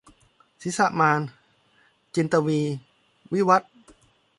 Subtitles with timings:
[0.61, 1.19] ศีรษะมาร-
[2.15, 2.75] จินตวีร์
[3.33, 3.71] วิวัธน์